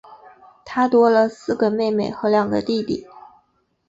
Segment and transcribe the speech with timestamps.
[0.65, 3.05] 她多了四个妹妹和两个弟弟